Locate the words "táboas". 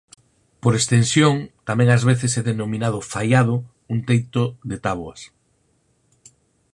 4.85-5.21